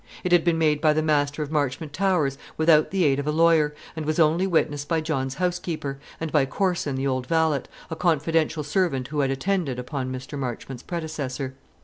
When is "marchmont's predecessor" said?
10.39-11.53